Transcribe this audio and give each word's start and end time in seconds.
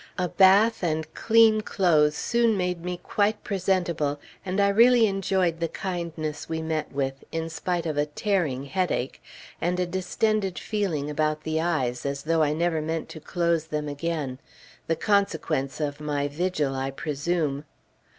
A 0.17 0.27
bath 0.29 0.81
and 0.81 1.13
clean 1.13 1.61
clothes 1.61 2.15
soon 2.15 2.57
made 2.57 2.83
me 2.83 2.99
quite 3.03 3.43
presentable, 3.43 4.19
and 4.43 4.59
I 4.59 4.69
really 4.69 5.05
enjoyed 5.05 5.59
the 5.59 5.67
kindness 5.67 6.49
we 6.49 6.59
met 6.59 6.91
with, 6.91 7.23
in 7.31 7.49
spite 7.51 7.85
of 7.85 7.97
a 7.99 8.07
"tearing" 8.07 8.65
headache, 8.65 9.21
and 9.61 9.79
a 9.79 9.85
distended 9.85 10.57
feeling 10.57 11.07
about 11.11 11.43
the 11.43 11.61
eyes 11.61 12.03
as 12.03 12.23
though 12.23 12.41
I 12.41 12.53
never 12.53 12.81
meant 12.81 13.09
to 13.09 13.19
close 13.19 13.65
them 13.65 13.87
again 13.87 14.39
the 14.87 14.95
consequence 14.95 15.79
of 15.79 15.99
my 16.01 16.27
vigil, 16.27 16.73
I 16.73 16.89
presume. 16.89 17.65